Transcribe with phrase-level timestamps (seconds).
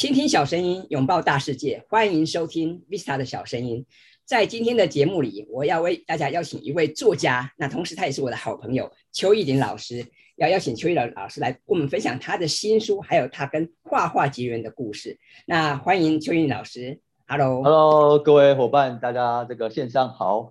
[0.00, 3.84] 倾听小声音，拥抱大世界，欢迎收听 Vista 的小声音。
[4.24, 10.02] 在今天的节目里，我要为大家邀请一位作家，那同时他也是我的好朋友邱义林老师，
[10.36, 15.18] 要邀请邱义林老师来跟我们分享他的新书，还有他跟画画结缘的故事。
[15.46, 16.98] 那欢迎邱义林老师
[17.28, 20.50] ，Hello，Hello，各位伙伴，大家这个线上好。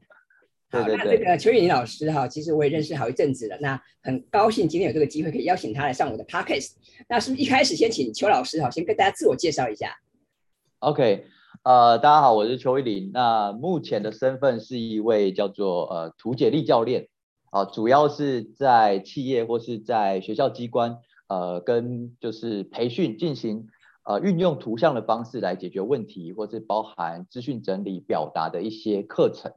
[0.72, 3.58] 好，那这个邱玉林老师哈，其实我也认识好一阵子了。
[3.60, 6.74] 那很高兴今天有这个机会可以邀请他来上我的 podcast。
[7.08, 9.96] 那是不是一开始先请邱老师哈，先跟大家自我介绍一下
[10.77, 11.26] ？OK，
[11.63, 13.10] 呃，大家好，我是邱玉林。
[13.12, 17.08] 那目前的身份是一位叫做呃图解力教练
[17.49, 20.99] 啊，主要是在企业或是在学校机关
[21.30, 23.66] 呃跟就是培训进行
[24.04, 29.52] 呃运用图像的方式来解决问题，或是包含资讯整理表达的一些课程。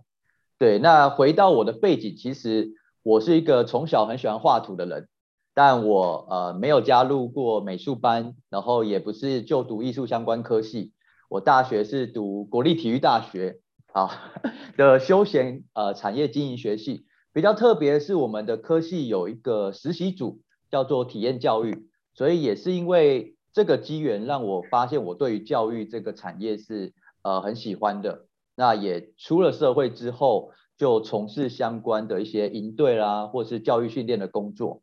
[0.62, 5.08] 对，那回到我的背景，其实我是一个从小很喜欢画图的人，
[5.54, 10.92] 但我呃没有加入过美术班，然后也不是就读艺术相关科系，
[11.28, 13.58] 我大学是读国立体育大学
[13.92, 14.30] 啊
[14.78, 26.92] 的休闲呃产业经营学系，比较特别是我们的科系有一个实习组叫做体验教育，所以也是因为这个机缘让我发现我对于教育这个产业是
[27.24, 28.26] 呃很喜欢的。
[28.54, 34.82] 那也出了社会之后，就从事相关的一些营队啦，或是教育训练的工作。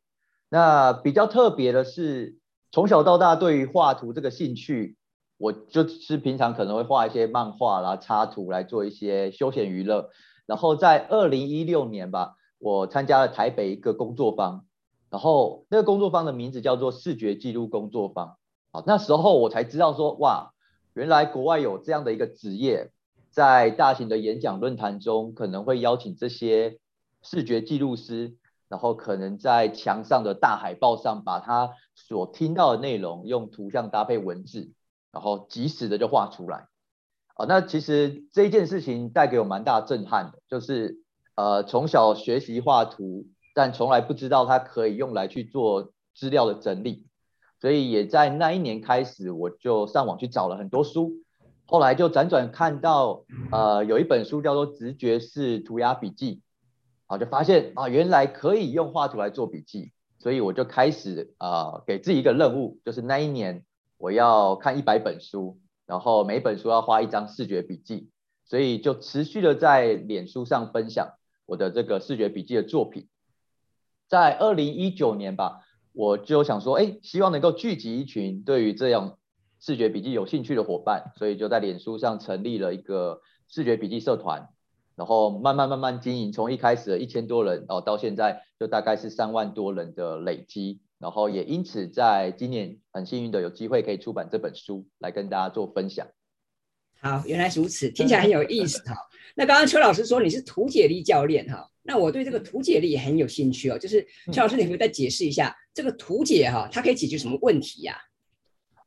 [0.49, 2.37] 那比较特别的是，
[2.71, 4.97] 从小到大对于画图这个兴趣，
[5.37, 10.09] 我就是平常可能会画一些漫画啦、插图来做一些休闲娱乐。
[10.47, 14.65] 然后在二零一六年吧，我参加了台北一个工作坊，
[15.11, 18.37] 然后那个工作坊的名字叫做视觉记录工作坊。
[18.71, 20.53] 好，那时候我才知道说，哇，
[20.95, 22.89] 原来国外有这样的一个职业。
[23.31, 26.79] 在大型的演讲论坛中，可能会邀请这些
[27.21, 28.35] 视觉记录师，
[28.67, 34.71] 然后可能在墙上的大海报上，把他所听到的内容用图像搭配文字，
[35.11, 36.67] 然后及时的就画出来。
[37.35, 41.01] 哦，那其实这件事情带给我蛮大震撼的，就是
[41.35, 47.07] 呃从小学习画图，但从来不知道它可以用来去做资料的整理，
[47.61, 51.13] 所以也在那一年开始，我就上网去找了很多书。
[51.69, 56.37] 后来就辗转看到，呃，有一本书叫做《直觉式涂鸦笔记》，
[57.05, 63.63] 啊，就发现啊，原来可以用画图来做笔记，所以我就开始啊，给自己一个任务，就是那一年
[63.99, 68.09] 我要看一百本书，然后每本书要画一张视觉笔记，
[68.45, 71.09] 所以就持续的在脸书上分享
[71.45, 73.07] 我的这个视觉笔记的作品。
[74.07, 75.59] 在二零一九年吧，
[75.93, 79.18] 我就想说，哎，希望能够聚集一群对于这样。
[79.59, 84.47] 视觉笔记有兴趣的伙伴，所以就在脸书上成立了一个视觉笔记社团，
[84.95, 96.07] 然后慢慢慢慢经营，从一开始的一千多人哦，到现在就大概是三万多人的累积，然后也因此在今年很幸运的有机会可以出版这本书来跟大家做分享。
[97.01, 98.95] 好，原来如此，听起来很有意思哈。
[99.35, 107.97] 那刚刚邱老师说你是图解力教练哈，那我对这个图解力也很有兴趣哦，就是邱老师，你可以再解释一下这个图解哈，它可以解决什么问题呀？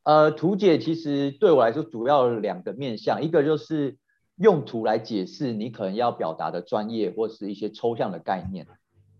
[0.03, 3.97] 呃，图解其实对我来说主要两个面向，一个就是
[4.35, 8.67] 用图来解释你可能要表达的专业或是一些抽象的概念。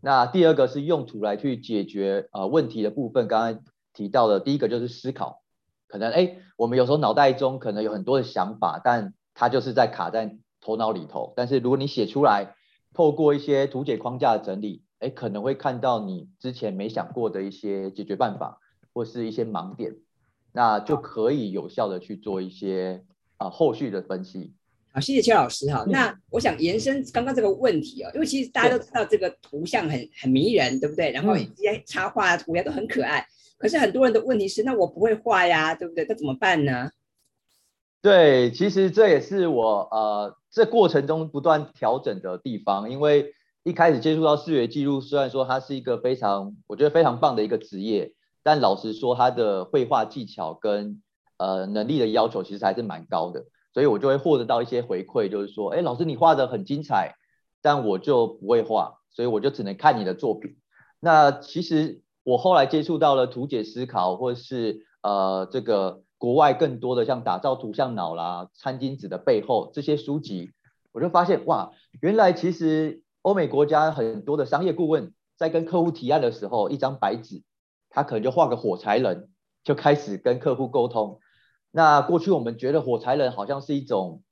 [0.01, 3.29] 那第二个是用图来去解决呃问题的部分。
[3.29, 3.63] 刚刚
[3.93, 5.41] 提到的第一个就是思考，
[5.87, 11.31] 可能哎，我们有时候脑袋中可能有很多的想法，但它就是在卡在头脑里头。
[11.37, 12.55] 但是如果你写出来，
[12.93, 18.59] 透过一些图解框架的整理，哎，可能会看到你之前没想过的一些解决办法
[18.93, 19.95] 或是一些盲点。
[20.53, 23.03] 那就可以有效的去做一些
[23.37, 24.53] 啊后续的分析。
[24.93, 25.83] 好，谢谢邱老师哈。
[25.89, 31.11] 那我想延伸刚刚这个问题哦，因为其实大家都知道这个图像很很迷人，对不对？
[31.11, 33.25] 然后一些插画涂鸦都很可爱。
[33.57, 36.05] 可是很多人的问题是，那我不会画呀，对不对？
[36.07, 36.91] 那怎么办呢？
[38.03, 42.91] 对，其实这也是我呃这过程中不断调整的地方。
[42.91, 48.13] 因为一开始接触到视觉记录，虽然说它是一个非常我觉得非常棒的一个职业。
[48.43, 51.01] 但老实说，他的绘画技巧跟
[51.37, 57.15] 呃能力的要求其实还是蛮高的，所以我就会获得到一些回馈，就是说，哎，老师你画的很精彩，
[57.61, 60.57] 但我就不会画，所以我就只能看你的作品。
[60.99, 70.51] 那其实我后来接触到了图解思考，或是呃这个国外更多的像打造图像脑啦、餐巾纸的背后这些书籍，
[70.91, 77.41] 我就发现哇，原来其实欧美国家很多的商业顾问在跟客户提案的时候，一张白纸。
[77.93, 79.29] 他可能就画个火柴人，
[79.63, 81.19] 就开始跟客户沟通。
[81.71, 84.23] 那过去我们觉得火柴人好像是一种，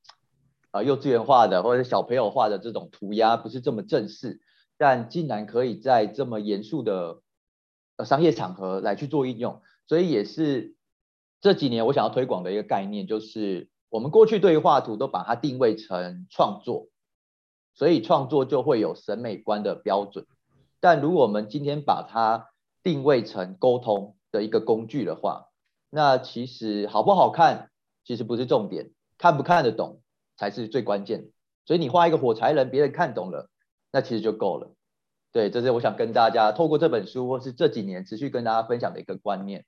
[0.71, 4.41] 呃，幼稚园画的或者小朋友画的这种涂鸦，不是这么正式。
[4.77, 7.21] 但竟然可以在这么严肃的
[7.97, 10.75] 呃商业场合来去做应用，所以也是
[11.39, 16.87] 这几年我想要推广的一个概念，就是我们过去对于画图都把它定位成创作，
[17.75, 20.25] 所以创作就会有审美观的标准。
[20.79, 22.50] 但如果我们今天把它
[22.83, 25.47] 定位成沟通的一个工具的话，
[25.89, 27.69] 那其实好不好看
[28.03, 30.01] 其实不是重点，看不看得懂
[30.37, 31.29] 才是最关键。
[31.65, 33.49] 所以你画一个火柴人，别人看懂了，
[33.91, 34.73] 那其实就够了。
[35.31, 39.65] 对，这是我想跟大家透过这本书或是这几年持续跟大家分享的一个观念。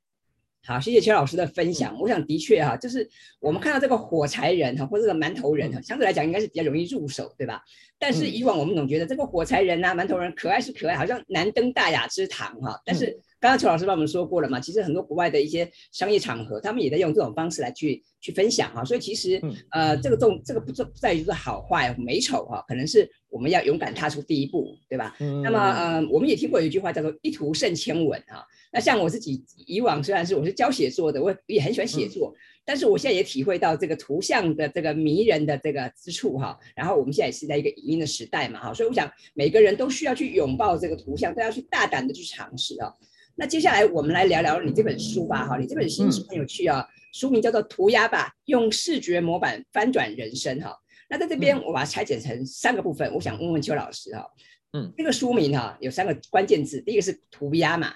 [0.66, 1.94] 好，谢谢邱老师的分享。
[2.00, 3.06] 我想的确哈，就是
[3.42, 7.62] 我们看到这个火柴人哈，或者这个馒头人哈，相对来讲应该是比较容易入手，对吧？
[8.00, 12.82] 但是以往我们总觉得这个火柴人呐、馒头人可爱是可爱，好像难登大雅之堂哈。
[12.86, 13.14] 但是
[13.44, 18.86] 刚刚邱老师帮我们说过了嘛，其实很多国外的一些商业场合，他们也在用这种方式来去去分享哈。
[18.86, 19.38] 所以其实
[19.72, 25.14] 呃，这个重这个不不在于是好坏美丑哈，可能是我们要勇敢踏出第一步，对吧？
[25.44, 28.48] 那么呃，我们也听过有一句话叫做一图胜千文哈。
[28.72, 36.58] 那像我自己以往虽然是我是教写作的，我也很喜欢写作，但是我现在也体会到这个图像的这个迷人的这个之处哈。
[36.78, 42.90] 然后我们现在也是在一个影音的时代嘛哈，所以我想每个人都需要去拥抱这个图像，都要去大胆的去尝试啊。
[43.36, 50.76] 那接下来我们来聊聊你这本书吧哈，你这本书是很有趣啊，书名叫做《涂鸦吧，用视觉模板翻转人生》哈。
[51.10, 54.26] 那在这边我把它拆解成三个部分，我想问问邱老师哈，
[54.74, 57.94] 嗯，这个书名哈有三个关键字，第一个是涂鸦嘛。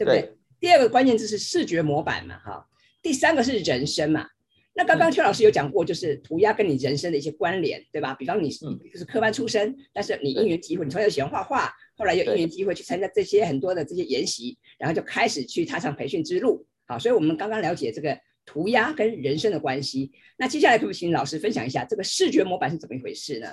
[0.00, 0.32] 对不对？
[0.58, 2.66] 第二个关键字是视觉模板嘛，哈。
[3.02, 4.26] 第三个是人生嘛。
[4.72, 8.14] 那刚刚邱老师有讲过，就是涂鸦跟你人生的一些关联，对吧？
[8.14, 11.70] 比方你是就是科班出身，但是你因缘机会，你从小喜欢画画，
[12.00, 16.66] 后来有因缘机会去参加这些很多的这些研习，然后就开始去踏上培训之路。
[16.86, 20.10] 好，所以我们刚刚了解这个涂鸦跟人生的关系。
[20.38, 23.48] 那接下来可不可以请老师分享一下这个视觉模板是怎么一回事呢？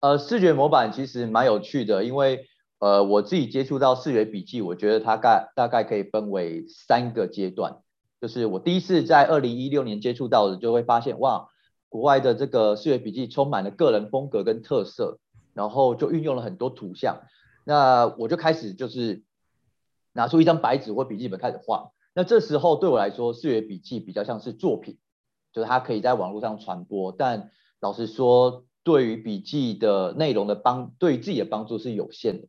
[0.00, 2.46] 呃，视觉模板其实蛮有趣的，因为。
[2.78, 7.78] 呃，我自己接触到视觉笔记，我觉得它概大概可以分为三个阶段。
[8.20, 11.48] 就是我第一次在二零一六年接触到的，就会发现哇，
[11.88, 15.18] 国外的这个视觉笔记充满了个人风格跟特色，
[15.54, 17.22] 然后就运用了很多图像。
[17.68, 19.24] 那我就开始就是
[20.12, 21.90] 拿出一张白纸或笔记本开始画。
[22.14, 24.98] 那这时候对我来说，视觉笔记比较像是作品，
[25.52, 27.10] 就是它可以在网络上传播。
[27.10, 32.46] 但老实说，对于笔记的内容的帮，对于自己的帮助是有限的。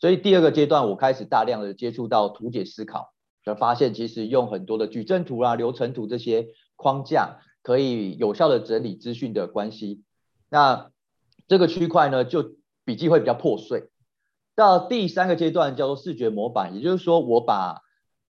[0.00, 3.12] 所以第二个阶段，我开始大量的接触到图解思考，
[3.44, 10.02] 就发现其实用很多的矩阵图啊、流程图这些框架，可以有效的整理资讯的关系。
[10.48, 10.90] 那
[11.46, 12.56] 这个区块呢，就
[12.86, 13.90] 笔记会比较破碎。
[14.54, 17.82] 到第三个阶段叫做视觉模板，也就是说，我把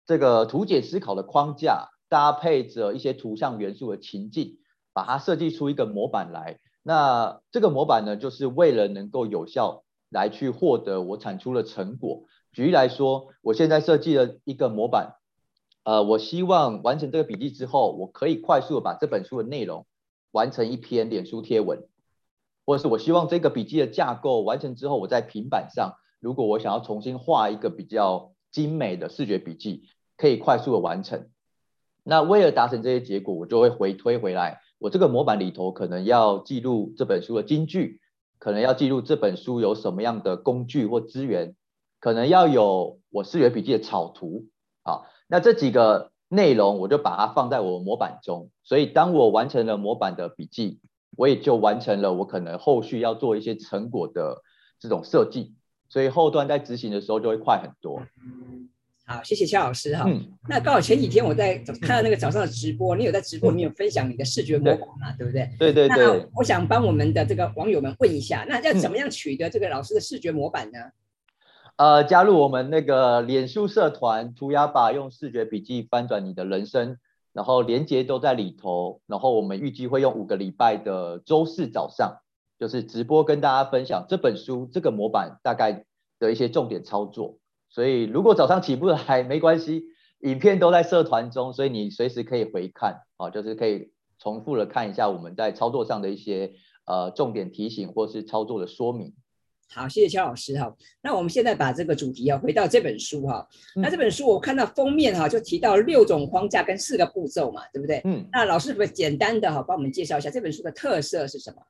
[0.06, 4.58] 这个图解思考的框架搭配着一些图像元素的情境，
[4.92, 6.58] 把它设计出一个模板来。
[6.82, 9.84] 那这个模板呢，就是为了能够有效。
[10.12, 12.24] 来去获得我产出的成果。
[12.50, 15.14] 举例来说，我现在设计了一个模板，
[15.84, 19.86] 呃，我希望完成这个笔记之后，我可以快速的把这本书的内容
[20.32, 21.86] 完成一篇脸书贴文，
[22.66, 29.84] 或者是我希望这个笔记的架构完成之后，我在平板上，如果我想要重新画一个比较精美的视觉笔记，
[30.16, 31.28] 可以快速的完成。
[32.04, 38.00] 那为了达成这些结果，我就会回推回来，我这个模板里头可能要记录这本书的金句。
[38.38, 41.56] 可能要记录这本书有什么样的工具或资源，
[42.00, 44.46] 可能要有我视觉笔记的草图
[44.82, 50.80] 啊，那这几个内容我就把它放在我模板中，所以当我完成了模板的笔记，
[51.18, 54.40] 我也就完成了我可能后续要做一些成果的
[54.78, 55.54] 这种设计，
[55.90, 58.00] 所以后端在执行的时候就会快很多。
[59.04, 60.04] 好，谢谢肖老师哈。
[60.06, 65.12] 嗯那刚好前几天我在看到那个早上的直播，你有在直播里面有分享你的视觉模板嘛？
[65.18, 65.50] 对不对？
[65.58, 65.98] 对对对。
[65.98, 70.78] 那我想帮我们的这个网友们问一下，那要怎么样取得这个老师的视觉模板呢？
[71.74, 76.98] 呃，加入我们那个脸书社团“涂鸦吧”，用视觉笔记翻转你的人生，
[77.32, 79.00] 然后连接都在里头。
[79.06, 82.18] 然后我们预计会用五个礼拜的周四早上，
[82.60, 85.86] 就是直播跟大家分享这本书这个模板大概
[86.18, 87.38] 的一些重点操作。
[87.70, 89.84] 所以，如果早上起不来没关系，
[90.20, 96.52] 影片都在社团中，所以你随时可以回看啊，就是可以重复的看一下我们在操作上的一些
[96.84, 99.14] 呃重点提醒或是操作的说明。
[99.72, 100.76] 好，谢谢肖老师哈。
[101.00, 103.48] 那我们现在把这个主题啊回到这本书哈。
[103.76, 108.02] 那这本书我看到封面哈就提到六种框架跟四个步骤嘛，对不对？
[108.04, 108.28] 嗯。
[108.32, 111.62] 那老师可不简单的哈帮我们介绍一下这本书的特色是什么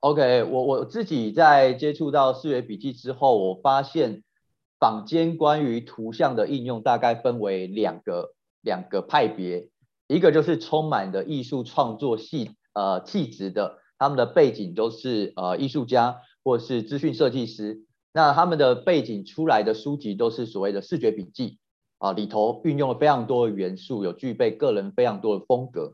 [0.00, 4.22] ？OK，我我自己在接触到视觉笔记之后，我发现。
[4.80, 9.68] 坊间关于图像的应用大概分为两个两个派别，
[10.08, 21.58] 一个就是充满的艺术创作系呃气质的，他们的背景都是呃艺术家或是资讯设计师，那他们的背景出来的书籍都是所谓的视觉笔记，
[21.98, 25.92] 啊，里头运用了非常多的元素，有具备个人非常多的风格。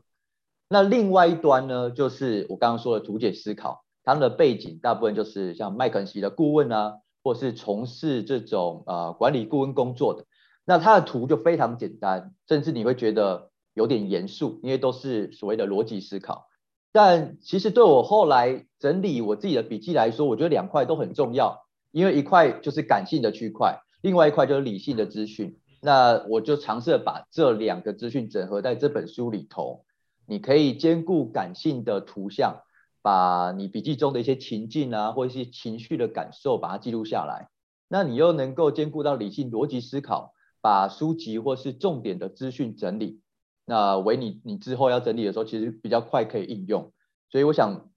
[0.69, 6.93] 那另外一端呢，就是我刚刚说的图解思考，他们的背景大部分就是像麦肯锡的顾问啊，
[7.25, 10.23] 或是从事这种呃管理顾问工作的。
[10.63, 16.47] 那他的图就非常简单，甚至你会觉得有点严肃，因为都是所谓的逻辑思考。
[16.93, 25.59] 但其实对我后来整理我自己的笔记来说，我觉得两块都很重要，因为一块就是感性的区块，另外一块就是理性的资讯。
[25.81, 29.83] 那我就尝试把这两个资讯整合在这本书里头，
[30.25, 32.61] 你可以兼顾感性的图像，
[33.01, 37.49] 把你笔记中的一些情境啊，或一些情绪的感受把它记录下来。
[37.87, 43.21] 那你又能够兼顾到理性逻辑思考，把书籍或是重点的资讯整理。
[43.63, 46.91] 那为你你之后要整理的时候，其实比较快可以应用。
[47.29, 47.89] 所以我想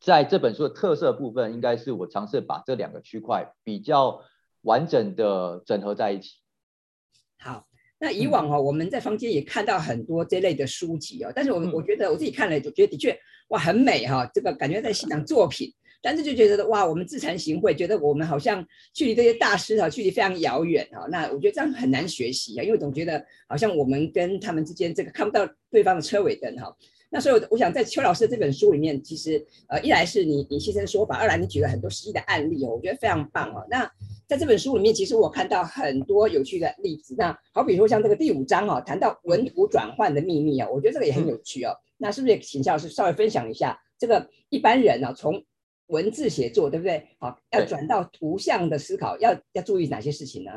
[0.00, 4.22] 在这本书的特色部分，应该是我尝试把这两个区块比较
[4.62, 6.38] 完整的整合在一起。
[7.38, 7.66] 好，
[8.02, 13.14] 那以往哦，我们在坊间也看到很多这类的书籍哦，但是我我觉得我自己看了就觉得的确
[13.48, 26.74] 哇很美哈，这个感觉在欣赏作品，但是就觉得哇我们自惭形秽，觉得我们好像距离这些大师哈距离非常遥远哈，那我觉得这样很难学习啊，因为总觉得好像我们跟他们之间这个看不到对方的车尾灯哈。
[27.12, 33.66] 那所以我想在邱老师这本书里面，其实呃一来是你你先生说法，二来你举了很多实际的案例哦，我觉得非常棒哦。
[33.68, 33.90] 那
[34.28, 37.16] 在这本书里面，其实我看到很多有趣的例子。
[37.18, 41.74] 那好比说像这个第五章哦，谈到文图转换的秘密哦，我觉得这个也很有趣哦。
[41.98, 45.42] 那是不是也请教老师稍微分享一下，这个一般人呢从
[45.88, 47.08] 文字写作对不对？
[47.18, 50.52] 好，要转到图像的思考，要要注意哪些事情呢？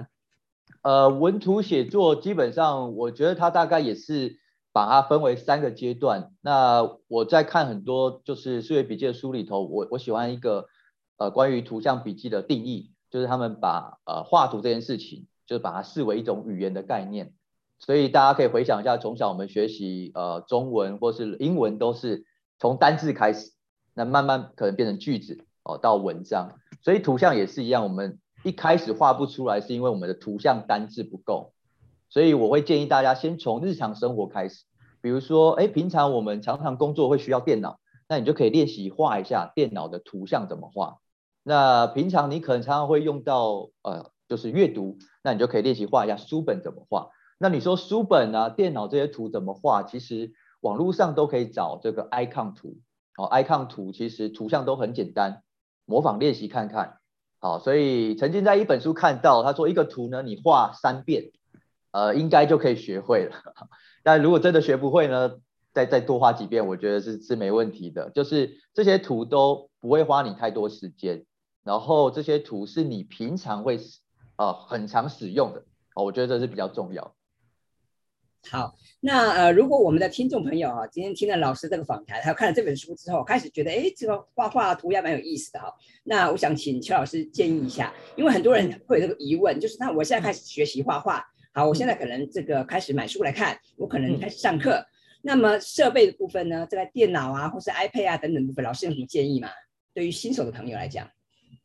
[0.83, 4.37] 呃，文图写作基本上，我觉得它大概也是
[4.73, 6.33] 把它分为三个阶段。
[6.41, 10.67] 那我在看很多就是数学笔记的书里头，我我喜欢一个
[11.15, 12.89] 呃关于图像笔记的定义。
[13.13, 17.31] 就是他们把呃画图这件事情，就是把它视为一种语言的概念，
[17.77, 22.25] 所以大家可以回想一下，从小我们学习呃中文或是英文都是
[22.57, 23.51] 从单字开始，
[23.93, 31.52] 那慢慢可能变成句子哦到文章，所以图像也是一样，我们一开始画不出来是因为我们的图像单字不够，
[32.13, 34.65] 所以我会建议大家先从日常生活开始，
[35.01, 40.99] 比如说哎平常我们常常工作会需要电脑，那你就可以练习画一下电脑的图像怎么画。
[41.41, 47.09] 那平常你可能常常会用到，呃，就是阅读，那你就可以练习画一下书本怎么画。
[47.39, 49.81] 那你说书本啊、电脑这些图怎么画？
[49.81, 52.77] 其实网络上都可以找这个 icon 图，
[53.17, 55.41] 哦，icon 图其实图像都很简单，
[55.85, 56.99] 模仿练习看看。
[57.39, 61.31] 好，所以曾经在一本书看到，他说一个图呢，你画三遍，
[61.93, 63.35] 呃，应该就可以学会了。
[64.03, 65.37] 但如果真的学不会呢，
[65.73, 68.09] 再再多花几遍，我觉得是是没问题的。
[68.09, 71.25] 就是这些图都不会花你太多时间。
[71.63, 73.79] 然后这些图是你平常会
[74.35, 75.63] 呃很常使用的
[75.95, 77.15] 哦，我觉得这是比较重要。
[78.49, 85.73] 好，那呃如果我们的听众朋友啊，今天听了老师这个访谈，还有看了这本书之后，开始觉得哎这个画画涂鸦蛮有意思的哈，
[86.03, 94.83] 那我想请邱老师建议一下，因为很多人会有这个疑问，就是那我现在开始学习画画，好，我现在可能这个开始买书来看，我可能开始上课，
[95.21, 99.47] 那么设备的部分呢，这个电脑啊或是 iPad 啊等等部分，老师有什么建议吗？
[99.93, 101.07] 对于新手的朋友来讲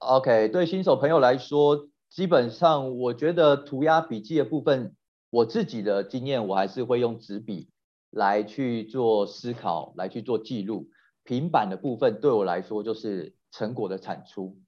[0.00, 4.94] ？OK，对新手朋友来说，基本上我觉得涂鸦笔记的部分，
[5.30, 7.70] 我自己的经验，我还是会用纸笔
[8.10, 10.90] 来去做思考，来去做记录。
[11.24, 14.58] 平板的部分对我来说就是成果的产出。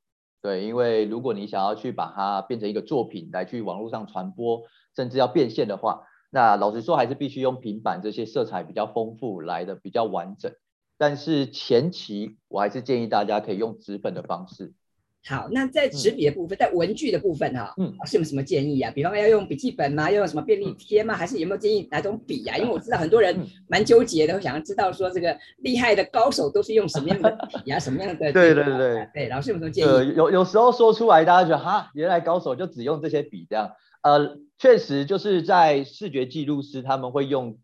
[0.42, 4.62] 对，因为如果你想要去把它变成一个作品来去网络上传播，
[4.96, 10.52] 甚至要变现的话，那老实说还是必须用平板这些色彩比较丰富来的比较完整。
[10.96, 14.72] 但是前期我还是建议大家可以用纸本的方式。
[15.22, 18.90] 好，那在纸笔的部分，在文具的部分哈，嗯，是有什么建议啊？
[18.90, 20.10] 比方要用笔记本吗？
[20.10, 21.14] 要用什么便利贴吗？
[21.14, 22.56] 还是有没有建议哪种笔啊？
[22.56, 23.36] 因为我知道很多人
[23.68, 27.30] 蛮纠结的，想要知道说这个厉害的高手都是用什么样的
[27.62, 28.32] 笔啊，什么样的？
[28.32, 30.14] 对对对对，老师有什么建议？
[30.16, 33.70] 有有时候说出来，大家觉得哈，原来高手就只用这些笔这样。
[34.02, 37.58] 呃，确实就是在视觉记录师他们会用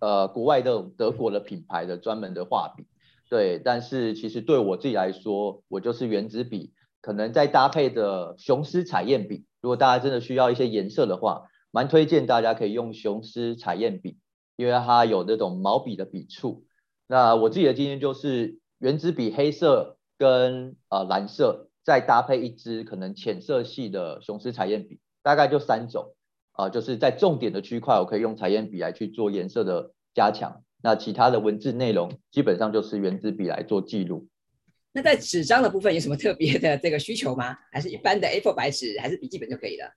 [0.00, 2.84] 呃国外的德国的品牌的专门的画笔。
[3.28, 9.44] 对，但是其实对我自己来说，我就是原子笔，可能再搭配的雄狮彩砚笔。
[9.60, 14.18] 如果大家真的需要一些颜色的话，蛮推荐大家可以用雄狮彩砚笔，
[14.56, 16.64] 因为它有那种毛笔的笔触。
[17.06, 26.14] 那我自己的经验就是，原子笔黑色跟呃蓝色，再搭配一支可能浅色系的雄狮彩砚笔，大概就三种。
[26.52, 30.64] 啊，就是在重点的区块，我可以用彩砚笔来去做颜色的加强。
[30.82, 34.28] 那其他的文字内容基本上就是原子笔来做记录。
[34.92, 37.56] 那在纸张的部分有什么特别的这个需求吗？
[37.70, 39.92] 还是一般的 A4 白纸还是笔记本就可以了？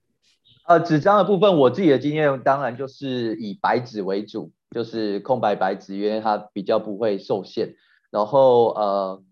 [0.66, 7.74] 呃，纸张的部分，我自己的经验当然就是以白纸为主，就是空白白纸，因为它比较不会受限。
[8.10, 9.22] 然后呃，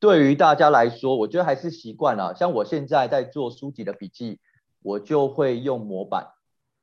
[0.00, 2.34] 对于大家来说，我觉得还是习惯了。
[2.34, 4.38] 像我现在在做书籍的笔记，
[4.82, 6.28] 我就会用模板，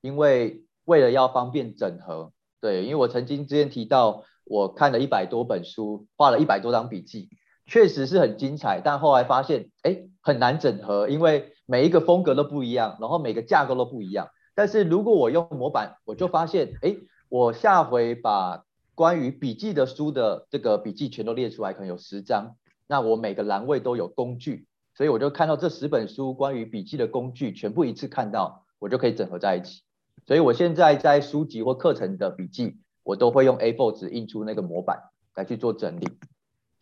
[0.01, 2.33] 因为为了要方便整合。
[2.59, 7.29] 对，因为我曾经之前提到，我看了一百多本书，画了一百多张笔记，
[7.65, 8.81] 确实是很精彩。
[8.83, 14.29] 但后来发现，哎，很难整合，因为每一个风格都不一样，然后每个架构都不一样。
[14.55, 16.95] 但是如果我用模板，我就发现，哎，
[17.29, 18.63] 我下回把
[18.95, 22.55] 关于笔记的书的这个笔记全都列出来，可能有十张。
[22.87, 29.83] 那我每个栏位都有工具，所以我就看到这十本书关于笔记的工具全部一次看到，我就可以整合在一起。
[30.25, 34.97] 所以我现在在书籍或课程的笔记，我都会用 A4 纸印出那个模板
[35.35, 36.07] 来去做整理。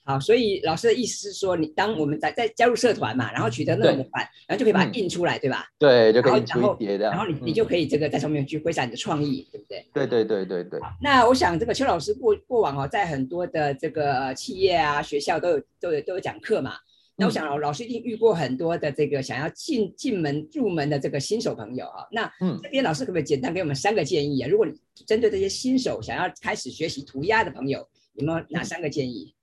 [0.08, 5.66] 好，所以老师的意思是说，你当我们在在加入社团嘛，然后取得那个模板，然后就可以把它印出来，对吧？
[5.80, 7.10] 对，就可以印出一叠的。
[7.10, 9.84] 然后你你就可以这个在上面去挥洒你的创意，对不对？
[9.92, 10.80] 对对对对对。
[11.02, 16.74] 那我想这个邱老师过过往哦，在很多的这个企业啊、学校都有都有都有讲课嘛。
[17.18, 22.06] 那我想老老师一定遇过很多的这个想要进进门入门的这个新手朋友啊。
[22.12, 22.30] 那
[22.62, 24.50] 这边老师可不可以简单给我们三个建议啊？
[24.50, 24.74] 如果你
[25.06, 29.34] 针对这些新手想要开始学习涂鸦的朋友，有没有哪三个建议？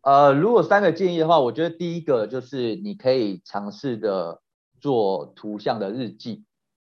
[0.00, 4.40] 呃，如果三个建议的话，我觉得第一个就是你可以尝试的
[4.80, 6.42] 做图像的日记，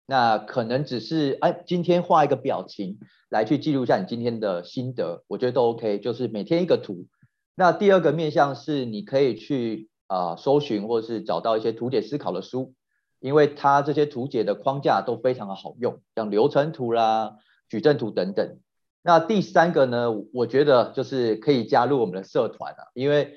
[0.07, 2.97] 那可能只是哎今天画一个表情
[3.29, 7.05] 来去记录一下你今天的心得，我觉得都 OK，就是每天一个图。
[7.53, 12.74] 那第二个面向是你可以去啊搜寻或是找到一些图解思考的书，
[13.20, 17.38] 因为它这些图解的框架都非常的好用，像流程图啦、
[17.70, 18.60] 矩阵图等等。
[19.01, 20.12] 那第三个呢？
[20.34, 23.36] 我觉得就是可以加入我们的社团啊，因为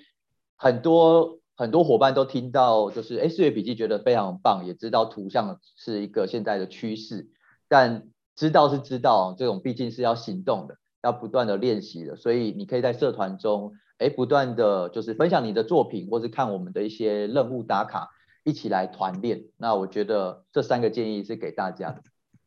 [0.56, 7.30] 很多很多伙伴都听到，就是哎，视觉笔记觉得非常棒，也知道图像是一个现在的趋势，
[7.68, 8.04] 但
[8.36, 18.10] 知道是知道，这种毕竟是要行动的，要不断的练习的，所以你可以在社团中，哎，不断的就是分享你的作品，或是看我们的一些任务打卡，
[18.44, 19.42] 一起来团练。
[19.56, 22.02] 那我觉得这三个建议是给大家的。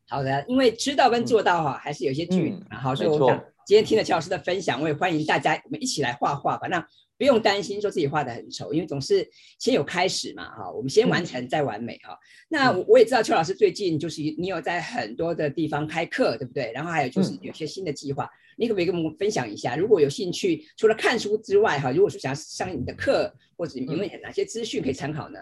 [0.08, 6.66] 好的，因为知道跟做到哈还是有些距离嗯，好，所以我想今天听了乔老师的分享，我也欢迎大家我们一起来画画吧。
[6.66, 6.84] 那
[7.16, 9.24] 不用担心说自己画的很丑，因为总是
[9.60, 12.18] 先有开始嘛，哈，我们先完成再完美哈。
[12.48, 16.72] 那我我也知道邱老师最近就是你有在很多的地方开课，对不对？
[16.74, 18.28] 然后还有就是有些新的计划，
[18.58, 19.76] 你可不可以跟我们分享一下？
[19.76, 25.38] 如果有兴趣，除了看书之外，哈，如果说想要上你的课，或者有没有哪些资讯可以参考呢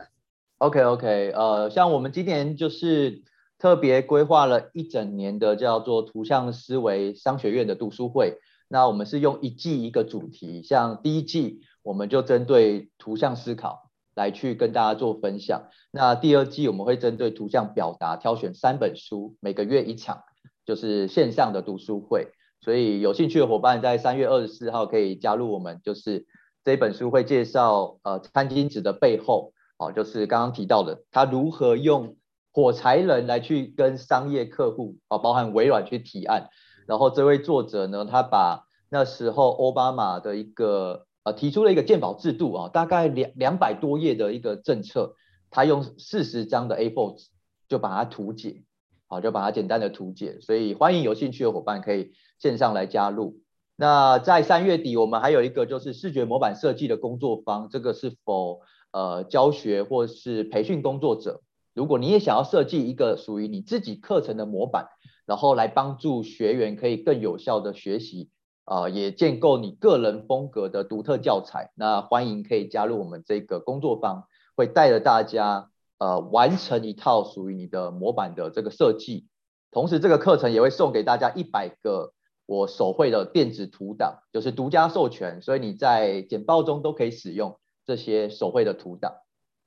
[0.59, 3.23] ？OK OK，呃，像我们今年就是。
[3.59, 20.23] 特别规划了一整年的叫做图像思维商学院的读书会，那我们是用一季一个主题，像第一季我们就针对图像思考来去跟大家做分享，那第二季我们会针对图像表达挑选三本书，每个月一场，
[20.64, 22.29] 就是线上的读书会，
[22.61, 26.27] 所以有兴趣的伙伴在三月二十四号可以加入我们，就是
[26.62, 32.14] 这本书会介绍呃餐巾纸的背后，哦，就是刚刚提到的它如何用。
[32.59, 36.49] 火柴人来去跟商业客户啊，包含微软去提案，
[36.88, 45.14] 然后这位作者呢，他把那时候奥巴马的一个呃提出了一个鉴保制度啊，大概两两百多页的一个政策，
[45.51, 47.29] 他用四十张的 A4 纸
[47.68, 48.64] 就把它图解，
[49.07, 53.37] 好就把它简单的图解，所以欢迎有兴趣的伙伴可以线上来加入。
[53.77, 61.40] 那在三月底，我们还有一个就是视觉模板设计的工作坊，这个是否呃教学或是培训工作者。
[61.79, 64.88] 如果你也想要设计一个属于你自己课程的模板，
[65.27, 68.31] 然后来帮助学员可以更有效的学习，
[68.64, 74.25] 啊，也建构你个人风格的独特教材，那欢迎可以加入我们这个工作坊，
[74.57, 79.29] 会带着大家呃完成一套属于你的模板的这个设计，
[79.71, 82.12] 同时这个课程也会送给大家一百个
[82.45, 89.12] 我手绘的电子图档，就是独家授权，所以你在简报中都可以使用这些手绘的图档。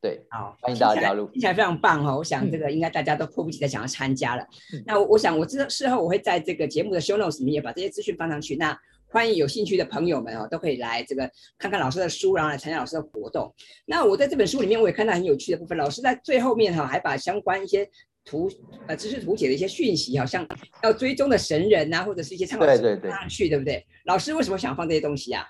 [0.01, 2.17] 对，好，欢迎大家加入，听起来非常棒哈！
[2.17, 4.43] 我想这个应该大家都迫不及待想要参加了。
[4.83, 8.55] 那我想我之事后我会在这个节目的 show notes 里面也把这些资讯放上去。
[8.55, 13.53] 那欢迎有兴趣的朋友们哦，都可以来这个看看老师的书，然后来参加老师的活动。
[13.85, 17.87] 那我在这本书里面我也看到很有趣的部分，老师在最后面哈还把相关一些
[18.25, 18.49] 图
[18.87, 20.47] 呃知识图解的一些讯息，好像
[20.81, 23.85] 要追踪的神人呐，或者是一些参考书放上去，对不对？
[24.05, 25.45] 老师为什么想放这些东西啊？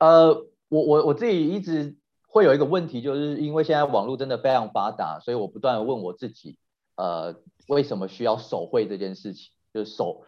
[0.00, 0.34] 呃，
[0.68, 1.94] 我我我自己一直。
[2.32, 6.56] 会有一个问题，就是因为现在网络真的非常发达，所以我不断的问我自己，
[6.96, 7.36] 呃，
[7.68, 9.50] 为什么需要手绘这件事情？
[9.74, 10.24] 就是手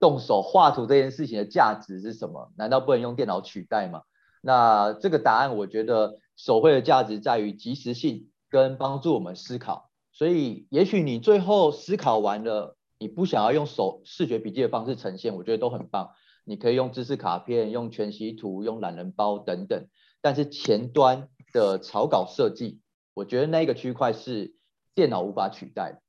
[0.00, 2.50] 动手画图这件事情的价值是什么？
[2.56, 4.04] 难道不能用电脑取代吗？
[4.40, 9.90] 那这个答案，我觉得手绘的价值在于及时性跟帮助我们思考。
[10.12, 16.12] 所以也许你最后思考完了，你不想要用手视觉笔记的方式呈现，我觉得都很棒。
[16.46, 19.86] 你可以用知识卡片、用全息图、用懒人包等等。
[20.20, 22.80] 但是前端的草稿设计，
[23.14, 24.56] 我觉得那个区块是
[24.94, 26.02] 电脑无法取代的。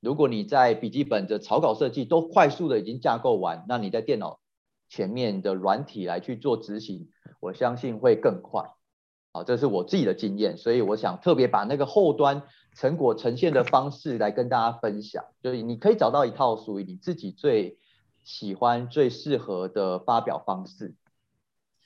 [0.00, 4.40] 如果你在笔记本的草稿设计都快速的已经架构完，那你在电脑
[4.88, 7.08] 前面的软体来去做执行，
[7.40, 8.64] 我相信会更快。
[9.32, 12.42] 好，这是我自己的经验，所以我想特别把那个后端
[12.74, 15.24] 成果呈现的方式来跟大家分享。
[15.42, 17.78] 就是你可以找到一套属于你自己最
[18.24, 20.96] 喜欢、最适合的发表方式。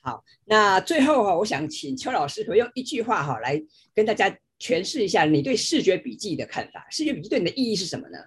[0.02, 3.62] 好，那最后哈，我想请邱老师可用一句话哈来
[3.94, 4.36] 跟大家。
[4.62, 6.86] 诠释一下你对视觉笔记的看法。
[6.88, 8.18] 视觉笔记对你的意义是什么呢？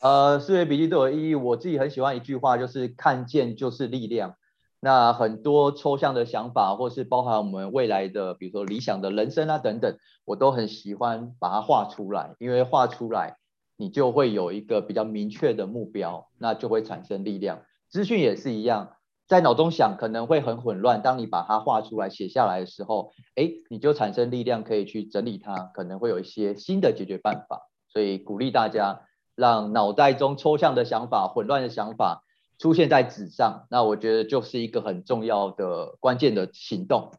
[0.00, 4.34] 呃，视觉笔记对我的意义，我自己很喜欢一句话，就是看见就是力量。
[4.80, 13.36] 那很多抽象的想法，或是包含我们未来的，比如说理想的人生啊等等，我都很喜欢把它画出来，因为画出来
[13.76, 17.62] 你就会有一个比较明确的目标，那就会产生力量。
[17.88, 18.96] 资讯也是一样。
[19.30, 27.70] 在脑中想可能会很混乱，当你把它画出来写下来的时候，哎，你就产生力量可以去整理它，可能会有一些新的解决办法。
[27.92, 29.02] 所以鼓励大家
[29.36, 32.24] 让脑袋中抽象的想法、混乱的想法
[32.58, 37.12] 出现在纸上，那我觉得就是一个很重要的关键的行动。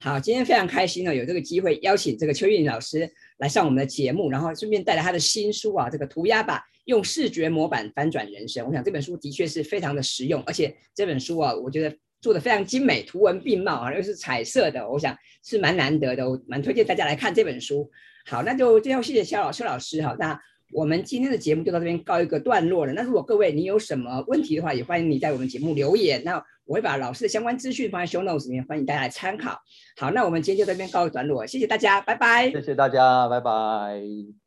[0.00, 3.08] 好，今天非常开心呢，有这个机会邀请这个邱玉玲老师
[3.38, 6.64] 来上我们的节目，然后顺便带来他的新书啊，这个涂鸦吧。
[6.84, 17.90] 用视觉模板翻转人生，我想这本书的确是非常的实用，而且这本书啊，我觉得做的非常精美，图文并茂啊，又是彩色的，我想是蛮难得的，我蛮推荐大家来看这本书。
[18.26, 20.38] 好，那就最后谢谢肖老师老师哈，那
[20.72, 22.92] 我们今天的节目就到这边告一个段落了。
[22.92, 29.60] 那如果各位你有什么问题的话，也欢迎你在我们节目留言，那我会把老师的相关资讯放在 show notes 里面，欢迎大家来参考。
[29.96, 32.50] 好，那我们今天就这边告一段落，谢谢大家，拜拜。
[32.50, 34.41] 谢谢大家，拜拜。